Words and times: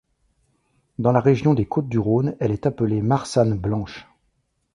Dans 0.97 1.11
la 1.11 1.19
région 1.19 1.53
des 1.53 1.67
Côtes 1.67 1.87
du 1.87 1.99
Rhône 1.99 2.35
elle 2.39 2.49
est 2.49 2.65
appelée 2.65 3.03
marsanne 3.03 3.55
blanche. 3.55 4.07